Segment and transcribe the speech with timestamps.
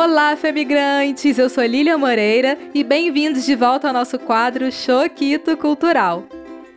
[0.00, 1.38] Olá, femigrantes!
[1.38, 6.22] Eu sou Lilian Moreira e bem-vindos de volta ao nosso quadro Choquito Cultural.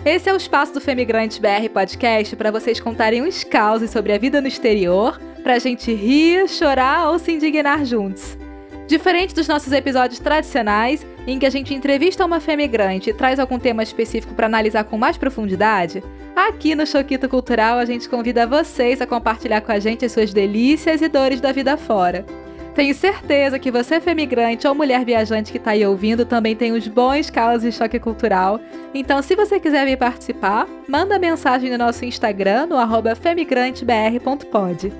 [0.03, 4.17] Esse é o espaço do Femigrantes BR Podcast para vocês contarem uns causos sobre a
[4.17, 8.35] vida no exterior, para a gente rir, chorar ou se indignar juntos.
[8.87, 13.59] Diferente dos nossos episódios tradicionais, em que a gente entrevista uma femigrante e traz algum
[13.59, 16.03] tema específico para analisar com mais profundidade,
[16.35, 20.33] aqui no Choquito Cultural a gente convida vocês a compartilhar com a gente as suas
[20.33, 22.25] delícias e dores da vida fora.
[22.73, 26.87] Tenho certeza que você, femigrante ou mulher viajante que está aí ouvindo, também tem uns
[26.87, 28.61] bons casos de choque cultural.
[28.93, 34.93] Então, se você quiser vir participar, manda mensagem no nosso Instagram, no arroba femigrantebr.pod.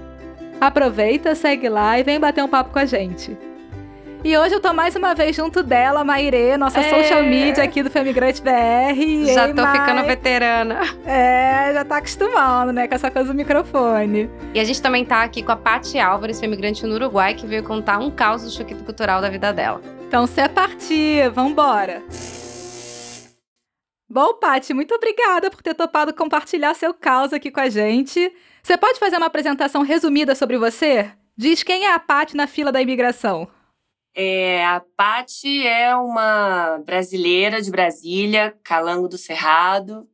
[0.60, 3.38] Aproveita, segue lá e vem bater um papo com a gente.
[4.24, 6.90] E hoje eu tô mais uma vez junto dela, Maire, nossa é.
[6.92, 9.26] social media aqui do Femigrante BR.
[9.34, 9.80] Já Ei, tô Mai.
[9.80, 10.80] ficando veterana.
[11.04, 14.30] É, já tá acostumando, né, com essa coisa do microfone.
[14.54, 17.64] E a gente também tá aqui com a Paty Álvares, femigrante no Uruguai, que veio
[17.64, 19.82] contar um caos do choque cultural da vida dela.
[20.08, 22.04] Então, se é partir, vambora.
[24.08, 28.32] Bom, Paty, muito obrigada por ter topado compartilhar seu caos aqui com a gente.
[28.62, 31.10] Você pode fazer uma apresentação resumida sobre você?
[31.36, 33.48] Diz quem é a Paty na fila da imigração.
[34.14, 40.08] É, a Pati é uma brasileira de Brasília, Calango do Cerrado,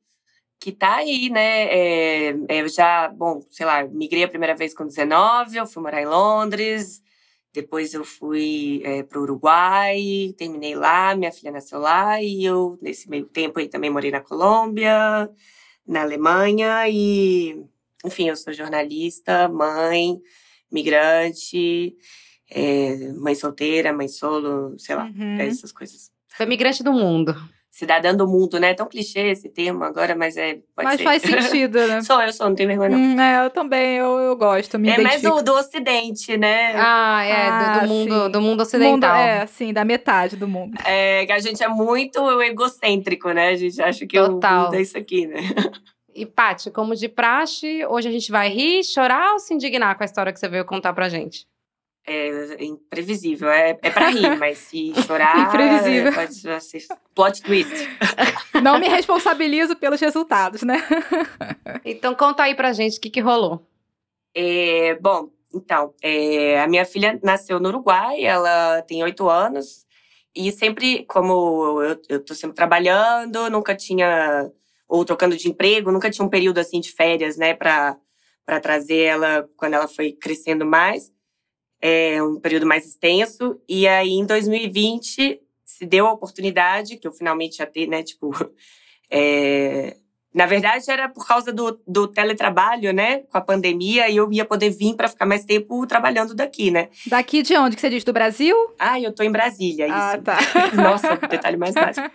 [0.60, 1.66] que tá aí, né?
[1.66, 5.82] É, é, eu já, bom, sei lá, migrei a primeira vez com 19, eu fui
[5.84, 7.02] morar em Londres,
[7.54, 12.78] depois eu fui é, para o Uruguai, terminei lá, minha filha nasceu lá, e eu,
[12.82, 15.30] nesse meio tempo aí, também morei na Colômbia,
[15.88, 17.64] na Alemanha, e,
[18.06, 20.22] enfim, eu sou jornalista, mãe,
[20.72, 21.96] migrante,
[22.50, 25.40] é, mãe solteira, mãe solo, sei lá, uhum.
[25.40, 26.12] essas coisas.
[26.36, 27.36] Foi migrante do mundo.
[27.70, 28.72] Cidadã do mundo, né?
[28.72, 30.58] É tão clichê esse termo agora, mas é.
[30.76, 31.04] mas ser.
[31.04, 32.02] faz sentido, né?
[32.02, 32.98] sou, eu sou, não tenho vergonha, não.
[32.98, 34.80] Hum, é, eu também, eu, eu gosto.
[34.80, 36.74] Me é mais do, do Ocidente, né?
[36.76, 39.16] Ah, é, ah, do, do, mundo, do mundo ocidental.
[39.16, 40.76] Mundo, é, sim, da metade do mundo.
[40.86, 43.50] É, que a gente é muito egocêntrico, né?
[43.50, 44.62] A gente acha que Total.
[44.62, 45.42] o mundo é isso aqui, né?
[46.16, 50.02] E, Paty, como de praxe, hoje a gente vai rir, chorar ou se indignar com
[50.02, 51.46] a história que você veio contar pra gente?
[52.08, 53.50] É imprevisível.
[53.50, 55.48] É, é pra rir, mas se chorar.
[55.48, 56.14] imprevisível.
[56.14, 57.90] Pode ser plot twist.
[58.64, 60.82] Não me responsabilizo pelos resultados, né?
[61.84, 63.62] então conta aí pra gente o que, que rolou.
[64.34, 69.86] É, bom, então, é, a minha filha nasceu no Uruguai, ela tem oito anos.
[70.34, 74.50] E sempre, como eu, eu tô sempre trabalhando, nunca tinha.
[74.88, 77.98] Ou trocando de emprego, nunca tinha um período assim de férias, né, pra,
[78.46, 81.12] pra trazer ela quando ela foi crescendo mais
[81.82, 83.60] é, um período mais extenso.
[83.68, 88.04] E aí, em 2020, se deu a oportunidade, que eu finalmente já ter, né?
[88.04, 88.32] Tipo,
[89.12, 89.98] é,
[90.34, 93.20] na verdade, era por causa do, do teletrabalho, né?
[93.20, 96.90] Com a pandemia, e eu ia poder vir para ficar mais tempo trabalhando daqui, né?
[97.08, 98.04] Daqui de onde que você diz?
[98.04, 98.56] Do Brasil?
[98.78, 100.24] Ah, eu tô em Brasília, ah, isso.
[100.24, 100.38] tá.
[100.76, 102.10] Nossa, detalhe mais básico.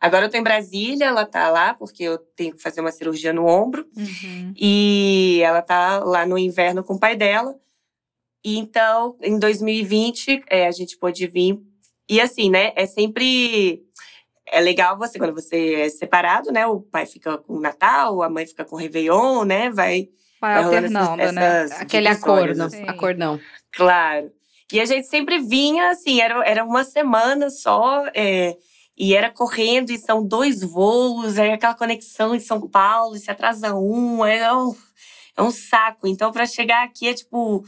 [0.00, 3.32] Agora eu tô em Brasília, ela tá lá, porque eu tenho que fazer uma cirurgia
[3.32, 3.86] no ombro.
[3.96, 4.52] Uhum.
[4.56, 7.54] E ela tá lá no inverno com o pai dela.
[8.44, 11.58] E então, em 2020, é, a gente pôde vir.
[12.08, 12.72] E assim, né?
[12.74, 13.82] É sempre.
[14.46, 16.66] É legal você, quando você é separado, né?
[16.66, 19.70] O pai fica com o Natal, a mãe fica com o Réveillon, né?
[19.70, 20.08] Vai.
[20.40, 21.62] Vai alternando, essas, né?
[21.64, 22.62] Essas Aquele acordo.
[22.64, 22.82] Assim.
[22.82, 23.40] Acordão.
[23.72, 24.32] Claro.
[24.72, 28.04] E a gente sempre vinha, assim, era, era uma semana só.
[28.12, 28.56] É,
[28.96, 33.30] e era correndo, e são dois voos, aí aquela conexão em São Paulo, e se
[33.30, 34.74] atrasa um, é um,
[35.36, 36.06] é um saco.
[36.06, 37.64] Então, para chegar aqui é tipo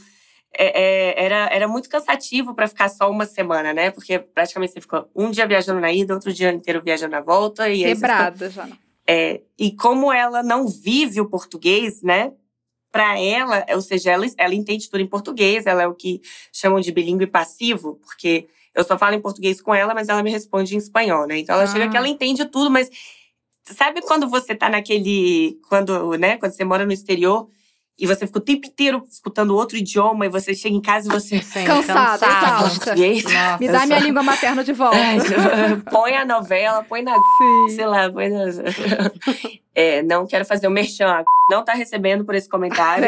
[0.57, 3.91] é, é, era, era muito cansativo para ficar só uma semana, né?
[3.91, 7.69] Porque praticamente você ficou um dia viajando na ida, outro dia inteiro viajando na volta.
[7.69, 8.67] E Quebrada já.
[9.07, 12.31] É, e como ela não vive o português, né?
[12.91, 16.21] Para ela, ou seja, ela, ela entende tudo em português, ela é o que
[16.51, 20.31] chamam de bilíngue passivo, porque eu só falo em português com ela, mas ela me
[20.31, 21.37] responde em espanhol, né?
[21.39, 21.67] Então ela ah.
[21.67, 22.89] chega que ela entende tudo, mas
[23.63, 25.59] sabe quando você tá naquele.
[25.67, 27.49] Quando, né, quando você mora no exterior
[27.97, 31.11] e você fica o tempo inteiro escutando outro idioma e você chega em casa e
[31.11, 31.41] você.
[31.41, 32.95] Sim, cansada, exausta.
[33.59, 34.97] Me dá minha língua materna de volta.
[35.89, 37.13] põe a novela, põe na.
[37.13, 37.75] Sim.
[37.75, 38.45] Sei lá, põe na.
[39.73, 41.23] É, não quero fazer o um merchan.
[41.49, 43.05] Não tá recebendo por esse comentário.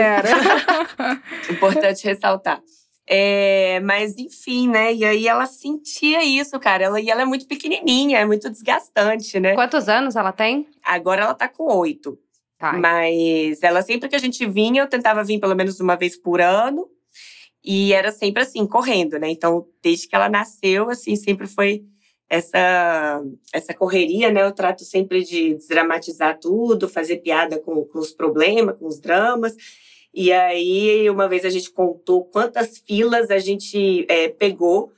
[1.50, 2.62] Importante ressaltar.
[3.10, 4.94] É, mas enfim, né?
[4.94, 6.84] E aí ela sentia isso, cara.
[6.84, 9.56] Ela, e ela é muito pequenininha, é muito desgastante, né?
[9.56, 10.68] Quantos anos ela tem?
[10.84, 12.20] Agora ela tá com oito.
[12.58, 12.74] Tá.
[12.74, 16.42] Mas ela sempre que a gente vinha, eu tentava vir pelo menos uma vez por
[16.42, 16.90] ano.
[17.64, 19.30] E era sempre assim, correndo, né?
[19.30, 21.84] Então, desde que ela nasceu, assim, sempre foi
[22.30, 23.22] essa
[23.54, 24.44] essa correria, né?
[24.44, 29.56] Eu trato sempre de desdramatizar tudo, fazer piada com, com os problemas, com os dramas.
[30.14, 34.92] E aí, uma vez a gente contou quantas filas a gente é, pegou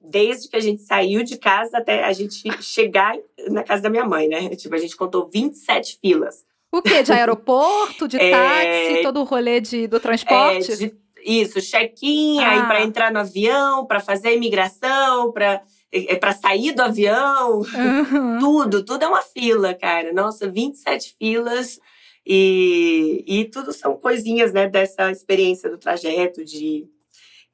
[0.00, 3.16] desde que a gente saiu de casa até a gente chegar
[3.48, 4.48] na casa da minha mãe, né?
[4.56, 6.44] Tipo, a gente contou 27 filas.
[6.72, 7.02] O quê?
[7.02, 10.72] De aeroporto, de é, táxi, todo o rolê de, do transporte?
[10.72, 12.50] É, de, isso, check-in, ah.
[12.50, 17.60] aí para entrar no avião, para fazer a imigração, para é, para sair do avião,
[17.60, 18.38] uhum.
[18.38, 20.12] tudo, tudo é uma fila, cara.
[20.12, 21.80] Nossa, 27 filas.
[22.26, 26.86] E, e tudo são coisinhas, né, dessa experiência do trajeto, de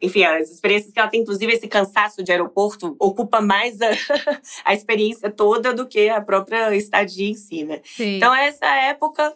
[0.05, 3.91] enfim, as experiências que ela tem, inclusive esse cansaço de aeroporto, ocupa mais a,
[4.65, 7.81] a experiência toda do que a própria estadia em si, né?
[7.85, 8.17] Sim.
[8.17, 9.35] Então, essa época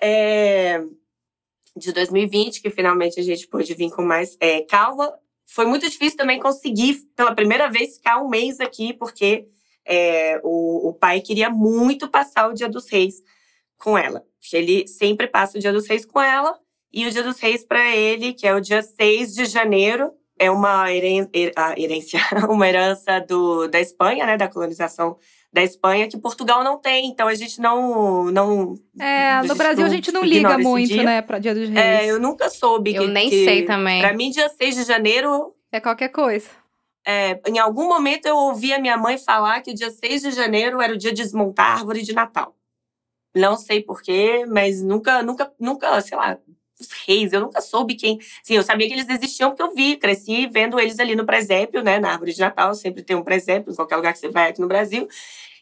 [0.00, 0.82] é,
[1.76, 5.12] de 2020, que finalmente a gente pôde vir com mais é, calma,
[5.46, 9.46] foi muito difícil também conseguir, pela primeira vez, ficar um mês aqui, porque
[9.84, 13.22] é, o, o pai queria muito passar o Dia dos Reis
[13.76, 14.24] com ela.
[14.52, 16.58] Ele sempre passa o Dia dos Reis com ela,
[16.94, 20.50] e o Dia dos Reis, para ele, que é o dia 6 de janeiro, é
[20.50, 25.16] uma herência, uma herança do, da Espanha, né, da colonização
[25.52, 27.06] da Espanha, que Portugal não tem.
[27.06, 28.24] Então a gente não.
[28.24, 31.02] não é, no Brasil a gente não liga muito, dia.
[31.04, 31.78] né, para Dia dos Reis.
[31.78, 32.94] É, eu nunca soube.
[32.94, 34.00] Eu que, nem que, sei também.
[34.00, 35.54] Para mim, dia 6 de janeiro.
[35.70, 36.48] É qualquer coisa.
[37.06, 40.30] É, em algum momento eu ouvi a minha mãe falar que o dia 6 de
[40.30, 42.56] janeiro era o dia de desmontar a árvore de Natal.
[43.34, 46.38] Não sei porquê, mas nunca, nunca, nunca, sei lá,
[46.84, 48.18] os reis, eu nunca soube quem.
[48.42, 51.82] Sim, eu sabia que eles existiam porque eu vi, cresci vendo eles ali no presépio,
[51.82, 51.98] né?
[51.98, 54.60] Na árvore de Natal, sempre tem um presépio em qualquer lugar que você vai aqui
[54.60, 55.08] no Brasil.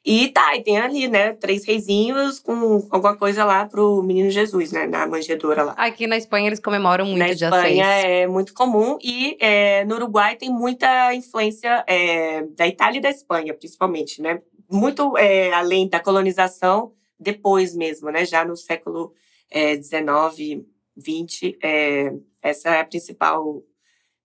[0.04, 4.72] E tá, e tem ali, né, três reizinhos com alguma coisa lá pro menino Jesus,
[4.72, 5.74] né, na manjedoura lá.
[5.76, 9.94] Aqui na Espanha eles comemoram muito na dia Espanha é muito comum e é, no
[9.94, 14.42] Uruguai tem muita influência é, da Itália e da Espanha, principalmente, né?
[14.68, 19.14] Muito é, além da colonização, depois mesmo, né, já no século
[19.54, 20.64] XIX,
[20.96, 22.12] 20, é,
[22.42, 23.62] essa é a principal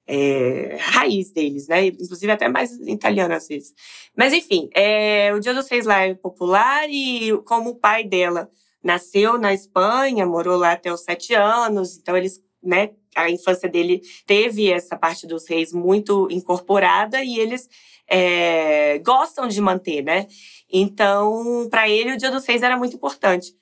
[0.07, 1.87] é, raiz deles, né?
[1.87, 3.73] Inclusive até mais italiana às vezes.
[4.15, 8.49] Mas enfim, é, o Dia dos Reis lá é popular e como o pai dela
[8.83, 12.91] nasceu na Espanha, morou lá até os sete anos, então eles, né?
[13.15, 17.67] A infância dele teve essa parte dos reis muito incorporada e eles
[18.07, 20.27] é, gostam de manter, né?
[20.71, 23.53] Então, para ele, o Dia dos Reis era muito importante.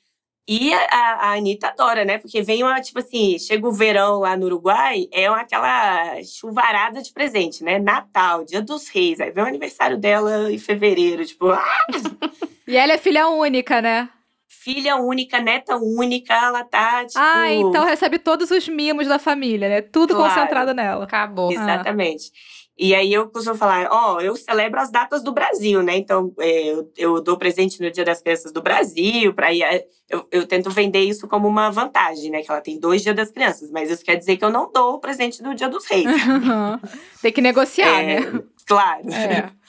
[0.48, 2.20] E a, a Anitta adora, né?
[2.20, 7.02] Porque vem uma, tipo assim, chega o verão lá no Uruguai, é uma, aquela chuvarada
[7.02, 7.80] de presente, né?
[7.80, 11.50] Natal, Dia dos Reis, aí vem o aniversário dela em fevereiro, tipo.
[11.50, 11.88] Ah!
[12.68, 14.08] e ela é filha única, né?
[14.48, 17.20] Filha única, neta única, ela tá, tipo.
[17.20, 19.82] Ah, então recebe todos os mimos da família, né?
[19.82, 20.32] Tudo claro.
[20.32, 21.04] concentrado nela.
[21.06, 21.52] Acabou.
[21.52, 22.32] Exatamente.
[22.32, 22.55] Ah.
[22.78, 25.96] E aí eu costumo falar, ó, oh, eu celebro as datas do Brasil, né?
[25.96, 30.28] Então é, eu, eu, dou presente no Dia das Crianças do Brasil, para é, eu,
[30.30, 32.42] eu tento vender isso como uma vantagem, né?
[32.42, 34.96] Que ela tem dois Dias das Crianças, mas isso quer dizer que eu não dou
[34.96, 36.06] o presente no Dia dos Reis.
[36.06, 36.80] Uhum.
[37.22, 38.44] Tem que negociar, é, né?
[38.66, 39.10] Claro.
[39.10, 39.52] É.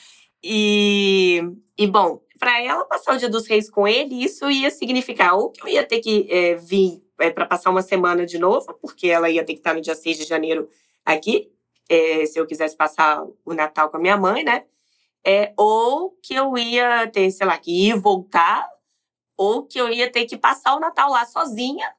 [0.49, 1.43] E,
[1.77, 5.51] e bom, para ela passar o Dia dos Reis com ele, isso ia significar ou
[5.51, 9.09] que eu ia ter que é, vir é, para passar uma semana de novo, porque
[9.09, 10.69] ela ia ter que estar no dia 6 de janeiro
[11.05, 11.51] aqui,
[11.89, 14.65] é, se eu quisesse passar o Natal com a minha mãe, né?
[15.25, 18.69] É, ou que eu ia ter, sei lá, que ir voltar,
[19.37, 21.93] ou que eu ia ter que passar o Natal lá sozinha,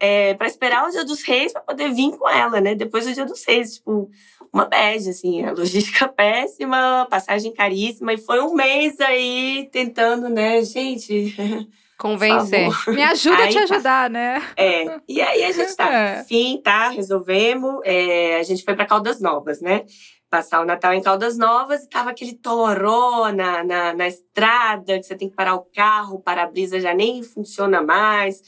[0.00, 2.74] é, para esperar o Dia dos Reis para poder vir com ela, né?
[2.74, 4.10] Depois do Dia dos Reis, tipo,
[4.52, 10.62] uma bad, assim, a logística péssima, passagem caríssima, e foi um mês aí tentando, né,
[10.62, 11.34] gente.
[11.98, 12.68] Convencer.
[12.86, 13.62] Me ajuda a te tá.
[13.64, 14.40] ajudar, né?
[14.56, 15.00] É.
[15.08, 16.20] E aí a gente tá, é.
[16.20, 17.80] enfim, tá, resolvemos.
[17.84, 19.84] É, a gente foi para Caldas Novas, né?
[20.30, 25.02] Passar o Natal em Caldas Novas e tava aquele toró na, na, na estrada, que
[25.02, 28.42] você tem que parar o carro, o para-brisa já nem funciona mais.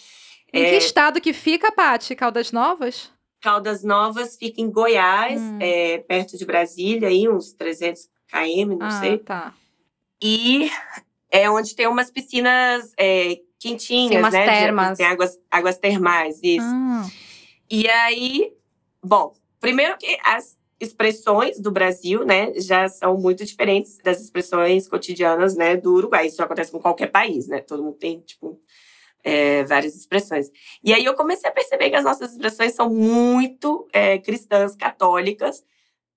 [0.53, 2.15] Em é, que estado que fica, Paty?
[2.15, 3.11] Caldas Novas?
[3.41, 5.59] Caldas Novas fica em Goiás, hum.
[5.61, 9.19] é, perto de Brasília, aí uns 300 km, não ah, sei.
[9.19, 9.55] tá.
[10.23, 10.71] E
[11.31, 14.45] é onde tem umas piscinas é, quentinhas, Sim, umas né?
[14.45, 14.99] termas.
[14.99, 16.67] Tem águas, águas termais, isso.
[16.67, 17.07] Ah.
[17.71, 18.53] E aí,
[19.03, 25.55] bom, primeiro que as expressões do Brasil, né, já são muito diferentes das expressões cotidianas,
[25.55, 26.27] né, do Uruguai.
[26.27, 27.61] Isso acontece com qualquer país, né?
[27.61, 28.59] Todo mundo tem, tipo,
[29.23, 30.51] é, várias expressões.
[30.83, 35.63] E aí eu comecei a perceber que as nossas expressões são muito é, cristãs, católicas,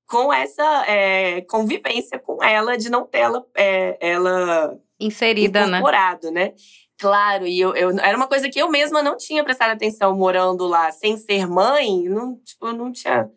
[0.08, 5.78] com essa é, convivência com ela, de não ter ela, é, ela inserida, né?
[5.78, 6.46] incorporado, né?
[6.46, 6.54] né?
[6.98, 10.66] Claro, e eu, eu, era uma coisa que eu mesma não tinha prestado atenção morando
[10.68, 13.30] lá, sem ser mãe, não, tipo, não tinha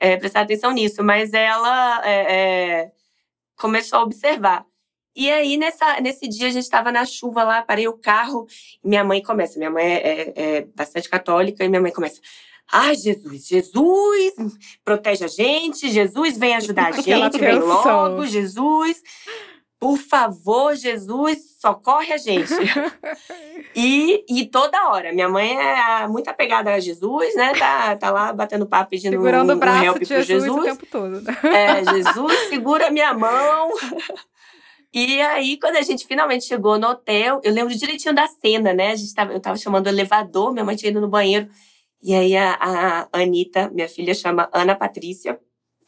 [0.00, 2.92] é, prestado atenção nisso, mas ela é, é,
[3.56, 4.66] começou a observar.
[5.14, 8.46] E aí, nessa, nesse dia, a gente estava na chuva lá, parei o carro,
[8.82, 9.58] e minha mãe começa.
[9.58, 12.20] Minha mãe é, é, é bastante católica, e minha mãe começa.
[12.72, 14.34] Ai, Jesus, Jesus,
[14.82, 19.02] protege a gente, Jesus vem ajudar a gente, vem logo, Jesus.
[19.82, 22.54] Por favor, Jesus, socorre a gente.
[23.74, 25.12] e, e toda hora.
[25.12, 27.52] Minha mãe é muito apegada a Jesus, né?
[27.58, 30.56] Tá, tá lá batendo papo, pedindo Segurando um, o braço um help de Jesus, Jesus.
[30.56, 31.20] o tempo todo.
[31.20, 31.36] né?
[31.42, 33.70] É, Jesus, segura minha mão.
[34.94, 38.92] E aí, quando a gente finalmente chegou no hotel, eu lembro direitinho da cena, né?
[38.92, 41.48] A gente tava, eu tava chamando o elevador, minha mãe tinha ido no banheiro.
[42.00, 45.40] E aí a, a Anitta, minha filha, chama Ana Patrícia.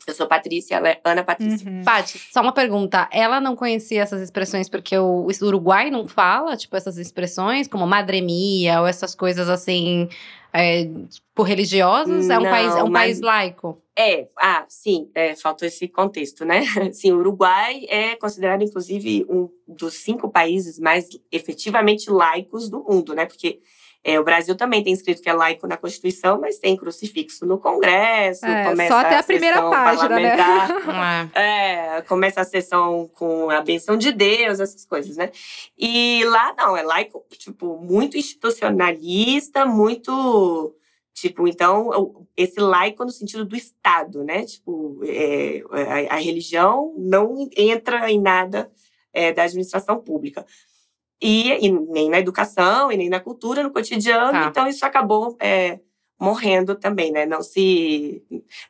[0.07, 1.71] Eu sou Patrícia, ela é Ana Patrícia.
[1.71, 1.83] Uhum.
[1.83, 3.09] Paty, só uma pergunta.
[3.11, 8.81] Ela não conhecia essas expressões porque o Uruguai não fala, tipo, essas expressões, como madremia
[8.81, 10.09] ou essas coisas assim,
[10.53, 10.89] é,
[11.35, 12.29] por religiosas?
[12.29, 13.81] é um, Não, país, é um mas- país laico.
[13.97, 16.63] É, ah, sim, é, faltou esse contexto, né?
[16.93, 23.15] Sim, o Uruguai é considerado, inclusive, um dos cinco países mais efetivamente laicos do mundo,
[23.15, 23.25] né?
[23.25, 23.61] Porque
[24.07, 27.57] é, o Brasil também tem escrito que é laico na Constituição, mas tem crucifixo no
[27.59, 30.37] Congresso, É, começa só até a primeira sessão página, né?
[30.37, 31.31] parlamentar.
[31.35, 31.95] É.
[31.97, 35.31] É, começa a sessão com a benção de Deus, essas coisas, né?
[35.79, 40.75] E lá não, é laico, tipo, muito institucionalista, muito.
[41.15, 44.45] Tipo, então, esse laico no sentido do Estado, né?
[44.45, 45.63] Tipo, é,
[46.11, 48.71] a, a religião não entra em nada
[49.13, 50.45] é, da administração pública.
[51.27, 54.31] E, e nem na educação, e nem na cultura, no cotidiano.
[54.31, 54.47] Tá.
[54.47, 55.81] Então, isso acabou é,
[56.21, 57.25] morrendo também, né?
[57.25, 58.23] Não se.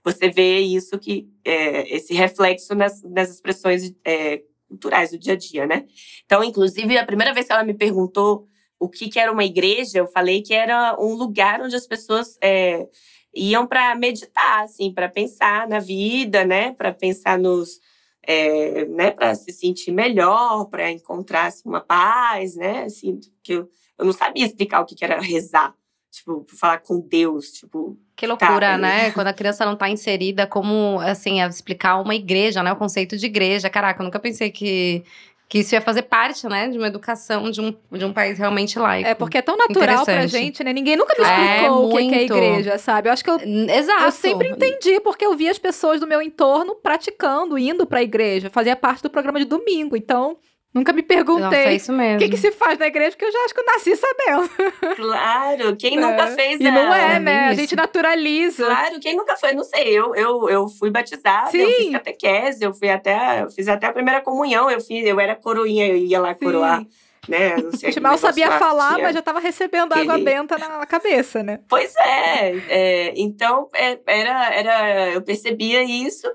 [0.05, 5.37] Você vê isso, que é, esse reflexo nas, nas expressões é, culturais do dia a
[5.37, 5.85] dia, né?
[6.25, 8.47] Então, inclusive, a primeira vez que ela me perguntou
[8.79, 12.39] o que, que era uma igreja, eu falei que era um lugar onde as pessoas
[12.41, 12.87] é,
[13.35, 16.73] iam para meditar, assim, para pensar na vida, né?
[16.73, 17.81] Para pensar nos.
[18.27, 22.85] É, né, para se sentir melhor, para encontrar assim, uma paz, né?
[22.85, 25.75] Assim, que eu, eu não sabia explicar o que, que era rezar,
[26.11, 28.79] tipo, falar com Deus, tipo, Que loucura, Tá.
[28.79, 29.11] né?
[29.11, 32.73] Quando a criança não tá inserida, como, assim, explicar uma igreja, né?
[32.73, 33.69] O conceito de igreja.
[33.69, 35.03] Caraca, eu nunca pensei que,
[35.49, 36.69] que isso ia fazer parte, né?
[36.69, 39.09] De uma educação de um, de um país realmente laico.
[39.09, 40.73] É porque é tão natural pra gente, né?
[40.73, 43.09] Ninguém nunca me É, explicou o que que é igreja, sabe?
[43.09, 44.05] Eu acho que eu, Exato.
[44.05, 48.51] eu sempre entendi, porque eu via as pessoas do meu entorno praticando, indo pra igreja.
[48.51, 49.97] Fazia parte do programa de domingo.
[49.97, 50.39] Então,
[50.75, 52.17] nunca me Nossa, é perguntei isso mesmo.
[52.17, 54.51] o que, que se faz na igreja, porque eu já acho que eu nasci sabendo.
[54.97, 56.01] claro, quem É.
[56.01, 57.49] nunca fez E não a- é, é né?
[57.49, 58.67] A gente naturaliza.
[58.67, 59.89] Claro, quem nunca foi, não sei.
[59.89, 61.75] Eu, eu, eu fui batizada, eu Sim.
[61.77, 65.35] fiz catequese, eu fui até, eu fiz até a primeira comunhão, eu fiz, eu era
[65.35, 66.45] coroinha, eu ia lá Sim.
[66.45, 66.83] coroar,
[67.29, 67.57] né?
[67.57, 69.05] Não A sei, gente aquele mal sabia lá falar, tinha.
[69.05, 71.61] mas já tava recebendo água benta na na cabeça, né?
[71.69, 76.27] Pois é, é, então é, era, era, eu percebia isso.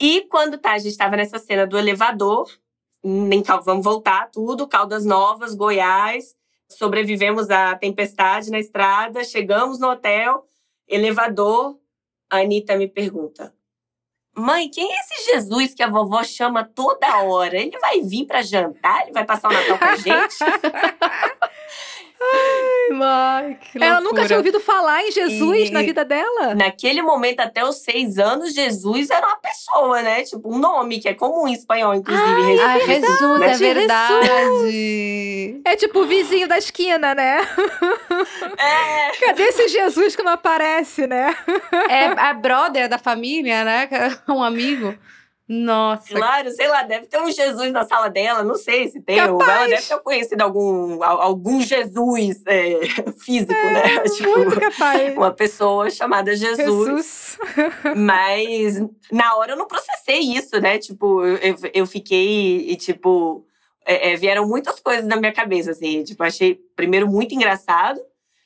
[0.00, 2.48] E quando tá, a gente estava nessa cena do elevador,
[3.04, 6.34] em Cal- vamos voltar tudo, Caldas Novas, Goiás,
[6.70, 10.44] sobrevivemos à tempestade na estrada, chegamos no hotel,
[10.86, 11.78] elevador,
[12.30, 13.54] a Anitta me pergunta:
[14.36, 17.56] Mãe, quem é esse Jesus que a vovó chama toda hora?
[17.58, 19.02] Ele vai vir para jantar?
[19.02, 20.36] Ele vai passar o Natal com a gente?
[22.20, 24.36] Ai, que Ela nunca tinha loucura.
[24.38, 26.54] ouvido falar em Jesus E- na vida dela.
[26.54, 30.22] Naquele momento, até os seis anos, Jesus era uma pessoa, né?
[30.22, 32.42] Tipo, um nome que é comum em espanhol, inclusive.
[32.42, 32.60] Jesus.
[32.60, 33.60] Ah, Jesus, é Jesus.
[33.60, 35.60] verdade.
[35.64, 37.38] É tipo o vizinho da esquina, né?
[38.58, 41.34] É, Cadê esse Jesus que não aparece, né?
[41.88, 43.88] É a brother da família, né?
[43.90, 44.96] é Um amigo.
[45.48, 46.14] Nossa.
[46.14, 49.18] claro, sei lá, deve ter um Jesus na sala dela, não sei se tem.
[49.26, 49.58] ou Capaz.
[49.60, 52.80] Ela deve ter conhecido algum, al- algum Jesus é,
[53.24, 54.00] físico, né?
[54.14, 55.16] Tipo, Muito capaz.
[55.16, 57.38] uma pessoa chamada Jesus.
[57.96, 58.78] Mas
[59.10, 60.78] na hora eu não processei isso, né?
[60.78, 63.44] Tipo, eu, eu, eu fiquei e, tipo,
[63.86, 66.02] é, é, vieram muitas coisas na minha cabeça, assim.
[66.04, 67.98] Tipo, achei primeiro muito engraçado.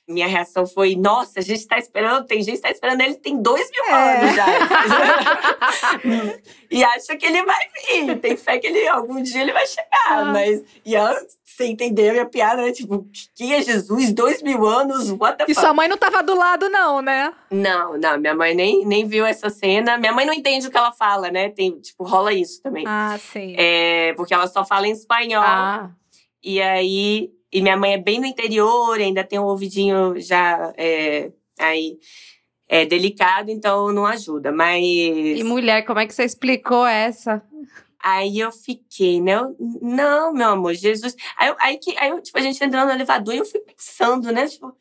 [0.09, 3.41] Minha reação foi, nossa, a gente tá esperando, tem gente que tá esperando ele tem
[3.41, 4.17] dois mil É.
[4.21, 4.47] anos já.
[6.71, 8.19] e acha que ele vai vir.
[8.19, 9.89] Tem fé que ele, algum dia ele vai chegar.
[10.09, 10.25] Ah.
[10.27, 12.73] Mas, e ela, sem entender a minha piada, né?
[12.73, 13.07] Tipo,
[13.37, 14.13] quem é Jesus?
[14.13, 15.11] Dois mil anos?
[15.11, 15.61] What the E fuck?
[15.65, 17.33] sua mãe não tava do lado, não, né?
[17.51, 19.97] Não, não, minha mãe nem, nem viu essa cena.
[19.99, 21.49] Minha mãe não entende o que ela fala, né?
[21.51, 22.85] Tem, tipo, rola isso também.
[22.87, 23.55] Ah, sim.
[23.57, 25.45] É, porque ela só fala em espanhol.
[25.45, 25.91] Ah,
[26.43, 27.31] E aí.
[27.53, 31.99] E minha mãe é bem no interior, ainda tem um ouvidinho já é, aí
[32.69, 34.51] é delicado, então não ajuda.
[34.51, 34.83] Mas.
[34.83, 37.43] e mulher, como é que você explicou essa?
[38.03, 39.35] Aí eu fiquei, né?
[39.35, 41.15] Eu, não, meu amor, Jesus.
[41.37, 43.61] Aí, eu- aí, que, aí eu, tipo, a gente entrando no elevador e eu fui
[43.61, 44.49] pensando, né?
[44.49, 44.75] Tipo,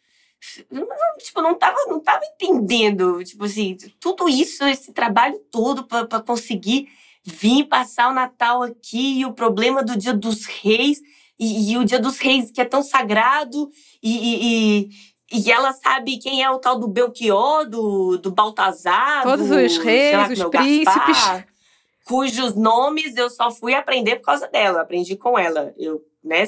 [0.72, 0.88] eu
[1.20, 6.88] tipo, não tava, não tava entendendo, tipo assim, tudo isso, esse trabalho todo pra conseguir
[7.24, 11.00] vir passar o Natal aqui e o problema do Dia dos Reis
[11.42, 13.72] e, e o Dia dos Reis que é tão sagrado
[14.02, 14.90] e, e,
[15.34, 19.24] e, ela sabe quem é o tal do Belchior, do, do Baltazar.
[19.24, 20.86] Todos do, os reis, lá, os meu, príncipes.
[20.86, 21.48] Gaspar,
[22.06, 24.82] cujos nomes eu só fui aprender por causa dela.
[24.82, 25.74] Aprendi com ela.
[25.78, 26.44] Eu, né?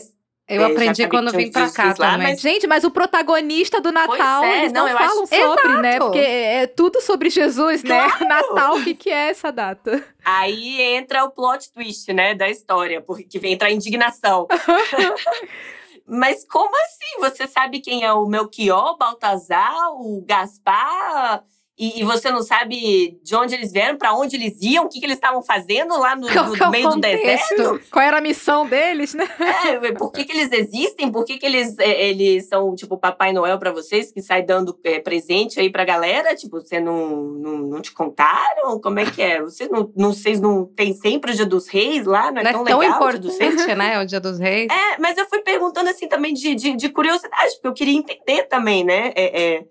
[0.56, 2.28] Eu É, aprendi sabia quando vim pra cá lá, também.
[2.28, 5.90] mas- Gente, mas o protagonista do Natal, é, eles não, não, falam acho- sobre, né?
[5.90, 6.06] Exato.
[6.06, 8.08] Porque é tudo sobre Jesus, né?
[8.28, 10.04] Natal, o que, que é essa data?
[10.24, 14.48] Aí entra o plot twist, né, da história, porque vem entrar a indignação.
[16.06, 17.20] Mas como assim?
[17.20, 21.44] Você sabe quem é o Melchior, o Baltazar, o Gaspar?
[21.78, 25.00] E, e você não sabe de onde eles vieram, pra onde eles iam, o que,
[25.00, 27.82] que eles estavam fazendo lá no, Qual no é meio do deserto?
[27.90, 29.28] Qual era a missão deles, né?
[29.66, 31.12] É, por que, que eles existem?
[31.12, 34.78] Por que, que eles, é, eles são, tipo, Papai Noel pra vocês, que sai dando
[34.84, 36.36] é, presente aí pra galera?
[36.36, 38.80] Tipo, você não, não, não te contaram?
[38.80, 39.42] Como é que é?
[39.42, 42.32] Vocês não, não, vocês não tem sempre o Dia dos Reis lá?
[42.32, 44.02] Não é, Não é tão tão legal importante, né?
[44.02, 44.68] O Dia dos Reis.
[44.72, 48.44] É, mas eu fui perguntando assim também de, de, de curiosidade, porque eu queria entender
[48.44, 49.12] também, né?
[49.16, 49.66] É, é.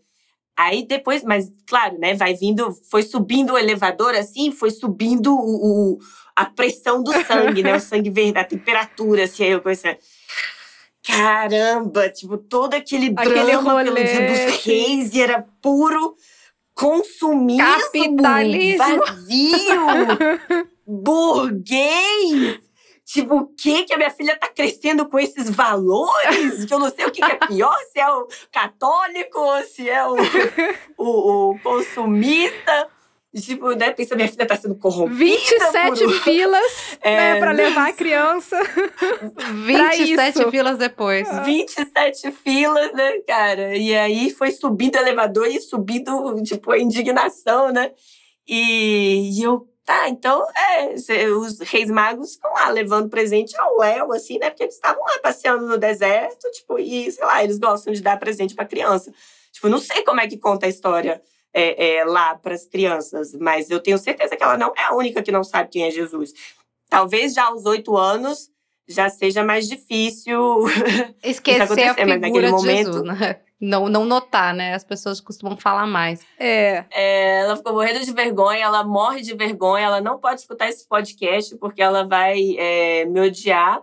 [0.56, 2.14] Aí depois, mas claro, né?
[2.14, 5.98] Vai vindo, foi subindo o elevador assim, foi subindo o, o-
[6.36, 7.74] a pressão do sangue, né?
[7.74, 9.92] O sangue verde, a temperatura, assim, aí eu comecei.
[9.92, 9.98] a-
[11.04, 16.14] Caramba, tipo, todo aquele, Aquele drama rolê, pelo dia dos reis e era puro
[16.74, 18.78] consumismo Capitalismo.
[18.78, 20.18] vazio
[20.86, 22.60] burguês.
[23.12, 26.64] Tipo, o que que a minha filha tá crescendo com esses valores?
[26.64, 30.02] Que eu não sei o que, que é pior, se é o católico se é
[30.06, 30.16] o,
[30.96, 32.88] o, o consumista.
[33.38, 33.90] Tipo, né?
[33.90, 36.12] Pensa, minha filha tá sendo corrompida 27 por...
[36.20, 37.16] filas, É.
[37.16, 38.58] né, pra levar a criança.
[39.66, 40.50] 27 isso.
[40.50, 41.28] filas depois.
[41.44, 43.76] 27 filas, né, cara?
[43.76, 47.90] E aí foi subindo o elevador e subindo, tipo, a indignação, né?
[48.46, 50.94] E, e eu, tá, então, é,
[51.30, 54.48] os reis magos estão lá levando presente ao Léo, assim, né?
[54.48, 58.18] Porque eles estavam lá passeando no deserto, tipo, e, sei lá, eles gostam de dar
[58.18, 59.12] presente pra criança.
[59.52, 61.20] Tipo, não sei como é que conta a história
[61.52, 65.22] é, é, lá pras crianças, mas eu tenho certeza que ela não é a única
[65.22, 66.32] que não sabe quem é Jesus.
[66.88, 68.50] Talvez já aos oito anos
[68.88, 70.64] já seja mais difícil
[71.22, 73.40] Esquecer a acontecer, mas naquele figura de momento- Jesus, né?
[73.64, 74.74] Não, não notar, né?
[74.74, 76.26] As pessoas costumam falar mais.
[76.36, 76.84] É.
[76.90, 80.84] É, ela ficou morrendo de vergonha, ela morre de vergonha, ela não pode escutar esse
[80.88, 83.80] podcast porque ela vai é, me odiar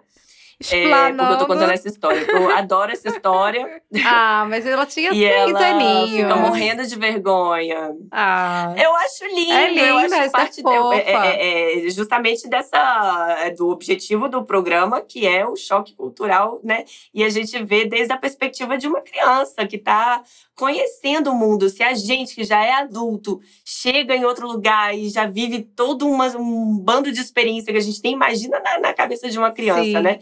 [0.61, 1.37] é, porque eu Explanando.
[1.37, 2.25] tô contando essa história.
[2.29, 6.11] Eu adoro essa história Ah, mas ela tinha e seis ela aninhos.
[6.21, 7.91] fica morrendo de vergonha.
[8.11, 10.97] Ah, Eu acho lindo, É eu linda, acho essa parte é de- é, fofa.
[11.27, 16.83] é, é, justamente dessa é, do objetivo do programa, que é o choque cultural, né?
[17.13, 20.21] E a gente vê desde a perspectiva de uma criança que está
[20.59, 21.69] conhecendo o mundo.
[21.69, 26.05] Se a gente que já é adulto chega em outro lugar e já vive todo
[26.05, 29.51] uma- um bando de experiência que a gente nem imagina na, na cabeça de uma
[29.51, 30.01] criança, Sim.
[30.01, 30.19] né?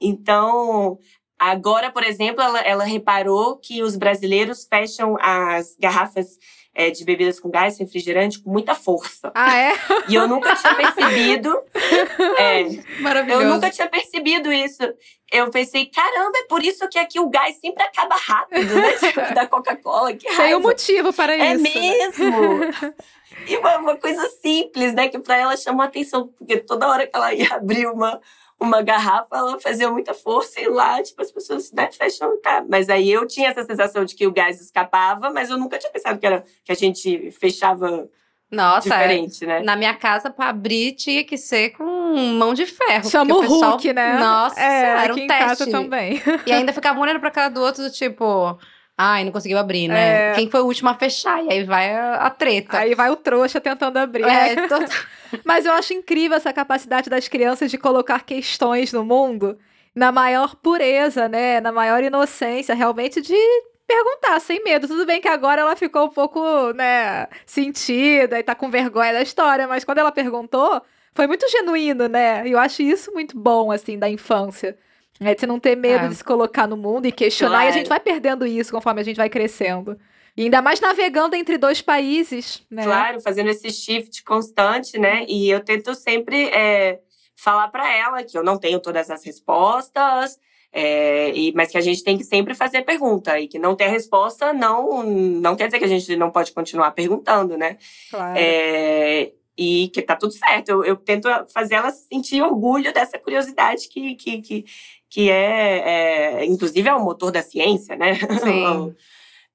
[0.00, 0.98] Então,
[1.38, 6.36] agora, por exemplo, ela, ela reparou que os brasileiros fecham as garrafas
[6.74, 9.32] é, de bebidas com gás, refrigerante, com muita força.
[9.34, 9.72] Ah, é?
[10.08, 11.52] E eu nunca tinha percebido.
[12.38, 13.42] é, maravilhoso.
[13.42, 14.82] eu nunca tinha percebido isso.
[15.30, 18.92] Eu pensei, caramba, é por isso que aqui o gás sempre acaba rápido, né?
[18.98, 20.12] Tipo, da Coca-Cola.
[20.14, 20.58] Que Tem raiva.
[20.58, 21.62] um motivo para É isso.
[21.64, 21.70] né?
[21.70, 22.94] mesmo!
[23.46, 25.08] E uma, uma coisa simples, né?
[25.08, 26.26] Que pra ela chamou a atenção.
[26.36, 28.20] Porque toda hora que ela ia abrir uma,
[28.58, 32.64] uma garrafa, ela fazia muita força e lá, tipo, as pessoas né, fecham tá.
[32.68, 35.92] Mas aí eu tinha essa sensação de que o gás escapava, mas eu nunca tinha
[35.92, 38.08] pensado que, era, que a gente fechava
[38.50, 38.92] Nossa, é.
[38.92, 39.60] diferente, né?
[39.60, 43.08] na minha casa, pra abrir, tinha que ser com mão de ferro.
[43.10, 44.18] Chama o pessoal- Hulk, né?
[44.18, 45.44] Nossa, é, era aqui um em teste.
[45.44, 46.22] casa também.
[46.46, 48.58] E ainda ficava um olhando pra cara do outro, do tipo...
[49.00, 50.30] Ai, não conseguiu abrir, né?
[50.30, 50.34] É.
[50.34, 51.44] Quem foi o último a fechar?
[51.44, 52.78] E aí vai a, a treta.
[52.78, 54.24] Aí vai o trouxa tentando abrir.
[54.24, 54.86] É, todo-
[55.44, 59.56] Mas eu acho incrível essa capacidade das crianças de colocar questões no mundo
[59.94, 61.60] na maior pureza, né?
[61.60, 63.36] Na maior inocência, realmente de
[63.88, 64.86] perguntar sem medo.
[64.86, 66.40] Tudo bem que agora ela ficou um pouco,
[66.74, 70.80] né, sentida e tá com vergonha da história, mas quando ela perguntou,
[71.14, 72.46] foi muito genuíno, né?
[72.46, 74.78] E eu acho isso muito bom, assim, da infância.
[75.20, 76.08] É de você não ter medo É.
[76.08, 77.54] de se colocar no mundo e questionar.
[77.54, 77.72] E a Claro.
[77.78, 79.98] gente vai perdendo isso conforme a gente vai crescendo.
[80.36, 82.84] E ainda mais navegando entre dois países, né?
[82.84, 85.24] Claro, fazendo esse shift constante, né?
[85.26, 87.00] E eu tento sempre é,
[87.34, 90.38] falar para ela que eu não tenho todas as respostas,
[90.72, 93.38] é, e, mas que a gente tem que sempre fazer pergunta.
[93.40, 96.90] E que não ter resposta não, não quer dizer que a gente não pode continuar
[96.92, 97.78] perguntando, né?
[98.10, 98.38] Claro.
[98.38, 100.68] É, e que tá tudo certo.
[100.68, 104.64] Eu, eu tento fazer ela sentir orgulho dessa curiosidade que, que, que,
[105.10, 108.14] que é, é, inclusive, é o motor da ciência, né?
[108.14, 108.94] Sim.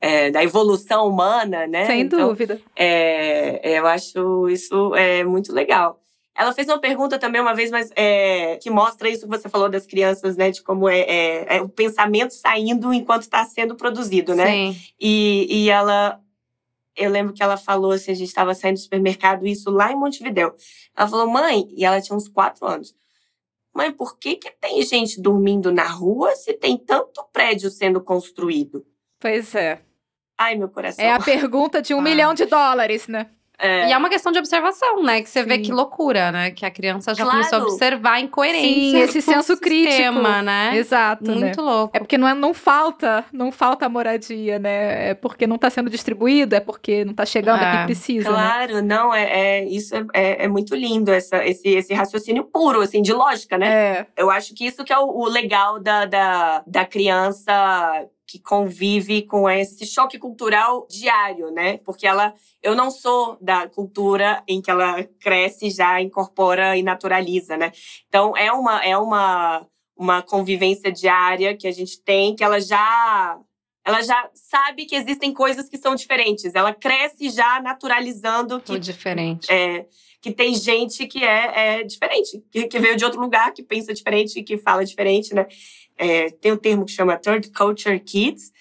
[0.06, 1.86] É, da evolução humana, né?
[1.86, 2.60] Sem Então, dúvida.
[2.76, 6.03] é, eu acho isso é muito legal.
[6.36, 9.70] Ela fez uma pergunta também uma vez, mas é, que mostra isso que você falou
[9.70, 10.50] das crianças, né?
[10.50, 14.48] De como é, é, é o pensamento saindo enquanto está sendo produzido, né?
[14.48, 14.82] Sim.
[15.00, 16.20] E, e ela.
[16.96, 19.96] Eu lembro que ela falou assim: a gente estava saindo do supermercado, isso lá em
[19.96, 20.56] Montevidéu.
[20.96, 22.96] Ela falou, mãe, e ela tinha uns quatro anos.
[23.74, 28.86] Mãe, por que, que tem gente dormindo na rua se tem tanto prédio sendo construído?
[29.20, 29.82] Pois é.
[30.38, 31.04] Ai, meu coração.
[31.04, 32.02] É a pergunta de um Ah.
[32.02, 33.30] milhão de dólares, né?
[33.64, 33.88] É.
[33.88, 35.22] E é uma questão de observação, né?
[35.22, 35.62] Que você vê Sim.
[35.64, 36.52] que loucura, né?
[36.52, 37.40] Que a criança já Claro.
[37.40, 38.62] começou a observar a incoerência.
[38.70, 39.92] Sim, esse senso crítico.
[39.92, 40.76] sistema, né?
[40.76, 41.36] Exato, né?
[41.36, 41.96] Muito louco.
[41.96, 45.12] É porque não, é, não falta, não falta moradia, né?
[45.12, 48.30] É porque não está sendo distribuído, é porque não está chegando a É, quem precisa,
[48.30, 48.36] né?
[48.36, 49.24] Claro, não, é,
[49.60, 53.58] é- isso é, é, é muito lindo, essa, esse, esse raciocínio puro, assim, de lógica,
[53.58, 53.68] né?
[53.74, 58.40] É, Eu acho que isso que é o, o legal da, da, da criança que
[58.40, 61.78] convive com esse choque cultural diário, né?
[61.86, 67.56] Porque ela, eu não sou da cultura em que ela cresce, já incorpora e naturaliza,
[67.56, 67.72] né?
[68.08, 73.38] Então é uma é uma uma convivência diária que a gente tem, que ela já
[73.86, 76.56] ela já sabe que existem coisas que são diferentes.
[76.56, 79.52] Ela cresce já naturalizando que Tudo diferente.
[79.52, 79.86] é,
[80.20, 83.94] que tem gente que é, é diferente, que, que veio de outro lugar, que pensa
[83.94, 85.46] diferente que fala diferente, né?
[86.04, 88.52] É, tem um termo que chama Third Culture Kids.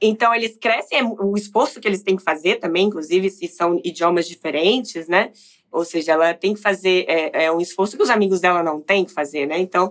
[0.00, 3.80] Então, eles crescem, é o esforço que eles têm que fazer também, inclusive se são
[3.82, 5.32] idiomas diferentes, né?
[5.72, 8.80] Ou seja, ela tem que fazer, é, é um esforço que os amigos dela não
[8.80, 9.58] têm que fazer, né?
[9.58, 9.90] Então,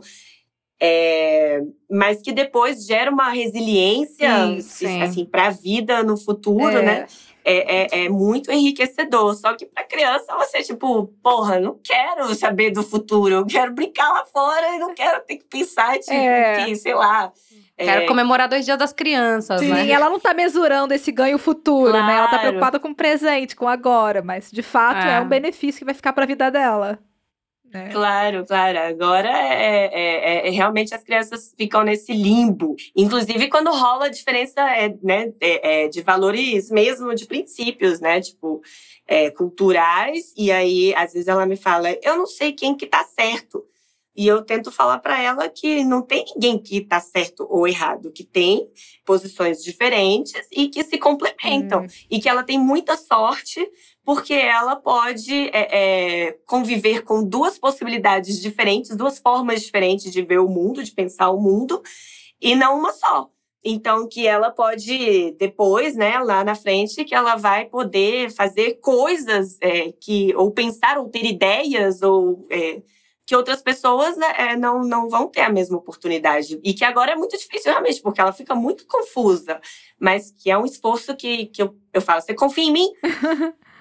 [0.80, 5.02] é, mas que depois gera uma resiliência, Sim, sim.
[5.02, 6.82] assim, para a vida no futuro, É.
[6.86, 7.08] né?
[7.50, 9.34] É, é, é muito enriquecedor.
[9.36, 14.10] Só que pra criança, você, tipo, porra, não quero saber do futuro, eu quero brincar
[14.10, 16.66] lá fora e não quero ter que pensar, tipo, É.
[16.66, 17.32] que, sei lá.
[17.78, 19.88] Quero é, comemorar dois dias das crianças, Sim, né?
[19.90, 22.16] ela não tá mesurando esse ganho futuro, né?
[22.18, 22.48] Ela tá Claro.
[22.48, 25.22] preocupada com o presente, com o agora, mas de fato é, É.
[25.22, 26.98] um benefício que vai ficar pra vida dela.
[27.74, 27.90] Né?
[27.92, 28.80] Claro, claro.
[28.80, 32.76] Agora é, é- é- é- realmente as crianças ficam nesse limbo.
[32.96, 38.22] Inclusive quando rola a diferença é, né, é- é de valores mesmo, de princípios, né?
[38.22, 38.62] Tipo,
[39.08, 40.34] é, culturais.
[40.38, 43.64] E aí, às vezes, ela me fala, eu não sei quem que tá certo.
[44.18, 48.12] E eu tento falar para ela que não tem ninguém que tá certo ou errado,
[48.12, 48.68] que tem
[49.06, 51.84] posições diferentes e que se complementam.
[51.84, 51.88] Hum.
[52.10, 53.70] E que ela tem muita sorte
[54.04, 60.40] porque ela pode é, é, conviver com duas possibilidades diferentes, duas formas diferentes de ver
[60.40, 61.84] o mundo, de pensar o mundo,
[62.42, 63.30] e não uma só.
[63.64, 69.58] Então, que ela pode, depois, né, lá na frente, que ela vai poder fazer coisas
[69.62, 72.82] é, que, ou pensar, ou ter ideias, ou é,
[73.28, 76.58] que outras pessoas né, é, não, não vão ter a mesma oportunidade.
[76.64, 79.60] E que agora é muito difícil, realmente, porque ela fica muito confusa.
[80.00, 82.88] Mas que é um esforço que, que eu, eu falo, você confia em mim?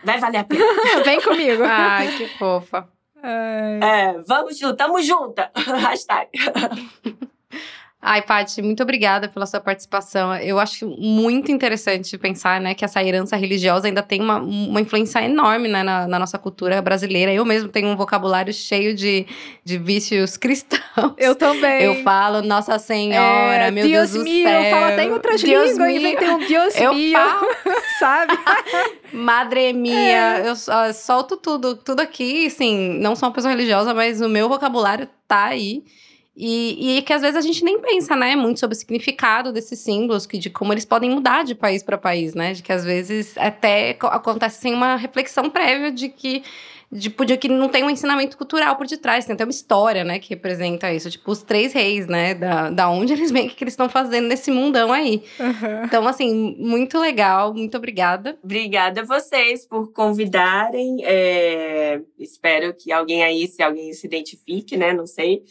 [0.02, 0.64] Vai valer a pena.
[1.04, 1.62] Vem comigo.
[1.64, 2.88] Ai, que fofa.
[3.22, 5.50] É, vamos tamo junta.
[5.54, 6.28] Hashtag.
[8.00, 10.32] Ai, Paty, muito obrigada pela sua participação.
[10.36, 15.20] Eu acho muito interessante pensar, né, que essa herança religiosa ainda tem uma, uma influência
[15.24, 17.32] enorme né, na, na nossa cultura brasileira.
[17.32, 19.26] Eu mesmo tenho um vocabulário cheio de,
[19.64, 21.14] de vícios cristãos.
[21.16, 21.82] Eu também.
[21.82, 24.70] Eu falo, Nossa Senhora, É, meu Deus Deus do mio, céu.
[24.70, 25.96] fala até em outras Deus línguas, mio.
[25.96, 27.46] inventei um Deus Eu mio, falo.
[27.98, 28.38] sabe?
[29.12, 29.72] Madre É.
[29.72, 34.28] mia, eu só- solto tudo, tudo aqui, assim, não sou uma pessoa religiosa, mas o
[34.28, 35.82] meu vocabulário tá aí.
[36.38, 39.78] E, e que às vezes a gente nem pensa, né, muito sobre o significado desses
[39.78, 42.52] símbolos, que, de como eles podem mudar de país para país, né?
[42.52, 46.42] De que às vezes até co- acontece sem uma reflexão prévia de que,
[46.92, 50.18] de, de que não tem um ensinamento cultural por detrás, tem até uma história, né,
[50.18, 51.10] que representa isso.
[51.10, 53.88] Tipo, os três reis, né, da, da onde eles vêm, o que que eles estão
[53.88, 55.22] fazendo nesse mundão aí.
[55.84, 58.36] Então, assim, muito legal, muito obrigada.
[58.44, 60.98] Obrigada a vocês por convidarem.
[61.02, 64.92] É, espero que alguém aí, se alguém se identifique, né?
[64.92, 65.42] Não sei.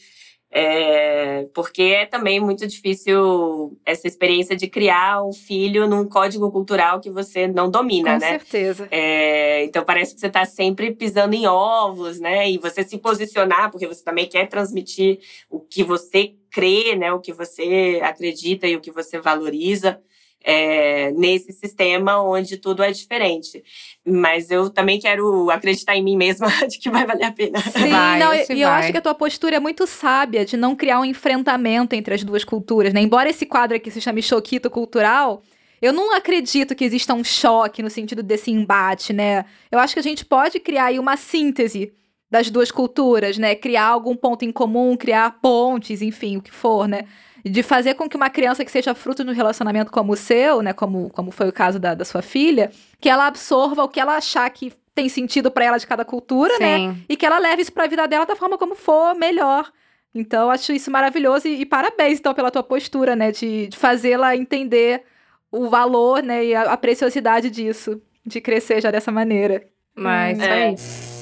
[0.58, 7.02] É, porque é também muito difícil essa experiência de criar um filho num código cultural
[7.02, 8.40] que você não domina, Com né?
[8.40, 8.88] certeza.
[8.90, 12.50] É, então parece que você está sempre pisando em ovos, né?
[12.50, 17.12] E você se posicionar, porque você também quer transmitir o que você crê, né?
[17.12, 20.00] O que você acredita e o que você valoriza
[20.46, 23.64] é, nesse sistema onde tudo é diferente.
[24.06, 27.60] Mas eu também quero acreditar em mim mesma de que vai valer a pena.
[27.60, 30.76] Sim, Vai, não, e eu acho que a tua postura é muito sábia de não
[30.76, 33.02] criar um enfrentamento entre as duas culturas, né?
[33.02, 35.42] Embora esse quadro aqui se chame Choquito Cultural,
[35.82, 39.46] eu não acredito que exista um choque no sentido desse embate, né?
[39.72, 41.92] Eu acho que a gente pode criar aí uma síntese
[42.30, 43.56] das duas culturas, né?
[43.56, 47.06] Criar algum ponto em comum, criar pontes, enfim, o que for, né?
[47.48, 50.62] De fazer com que uma criança que seja fruto de um relacionamento como o seu,
[50.64, 50.74] né?
[50.74, 54.18] Como, como foi o caso da, da sua filha, que ela absorva o que ela
[54.18, 56.78] achar que tem sentido para ela de cada cultura, né?
[56.78, 57.04] Sim.
[57.08, 59.72] E que ela leve isso pra vida dela da forma como for melhor.
[60.14, 63.32] Então, acho isso maravilhoso e, e parabéns, então, pela tua postura, né?
[63.32, 65.04] De, de fazê-la entender
[65.52, 66.46] o valor, né?
[66.46, 69.64] E a, a preciosidade disso, de crescer já dessa maneira.
[69.94, 70.74] Mas Hum, é é.
[70.74, 71.15] isso.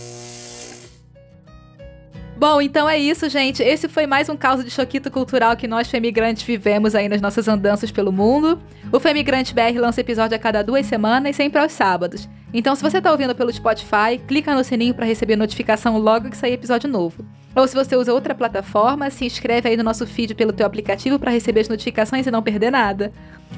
[2.36, 3.62] Bom, então é isso, gente.
[3.62, 7.48] Esse foi mais um caso de choquito cultural que nós femigrantes vivemos aí nas nossas
[7.48, 8.60] andanças pelo mundo.
[8.92, 12.28] O Femigrante BR lança episódio a cada duas semanas, sempre aos sábados.
[12.52, 16.38] Então, se você tá ouvindo pelo Spotify, clica no sininho para receber notificação logo que
[16.38, 17.26] sair episódio novo.
[17.56, 21.20] Ou se você usa outra plataforma, se inscreve aí no nosso feed pelo teu aplicativo
[21.20, 23.12] para receber as notificações e não perder nada.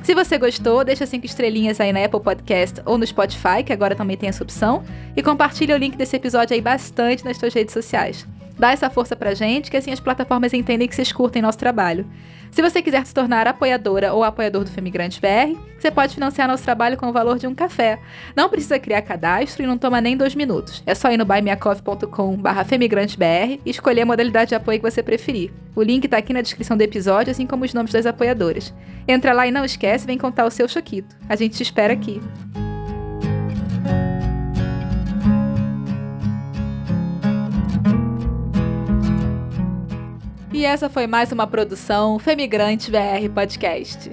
[0.03, 3.95] Se você gostou, deixa cinco estrelinhas aí na Apple Podcast ou no Spotify, que agora
[3.95, 4.83] também tem essa opção,
[5.15, 8.27] e compartilha o link desse episódio aí bastante nas suas redes sociais.
[8.57, 12.05] Dá essa força pra gente, que assim as plataformas entendem que vocês curtem nosso trabalho.
[12.51, 16.63] Se você quiser se tornar apoiadora ou apoiador do Femigrante BR, você pode financiar nosso
[16.63, 17.99] trabalho com o valor de um café.
[18.33, 20.81] Não precisa criar cadastro e não toma nem dois minutos.
[20.85, 25.51] É só ir no buymeacoffee.com.br femigrantebr e escolher a modalidade de apoio que você preferir.
[25.75, 28.73] O link tá aqui na descrição do episódio, assim como os nomes das apoiadoras.
[29.05, 31.13] Entra lá e não esquece, vem contar o seu choquito.
[31.27, 32.21] A gente te espera aqui.
[40.55, 44.09] E essa foi mais uma produção Femigrante BR Podcast.